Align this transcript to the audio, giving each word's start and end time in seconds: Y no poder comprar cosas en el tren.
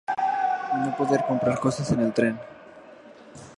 Y 0.73 0.79
no 0.79 0.97
poder 0.97 1.23
comprar 1.27 1.59
cosas 1.59 1.91
en 1.91 1.99
el 2.01 2.11
tren. 2.11 2.39